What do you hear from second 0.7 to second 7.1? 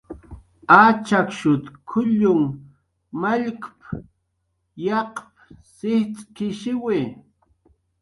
"Achakshut k""ullun mallkp"" yaqp"" sijcx'k""ishiwi."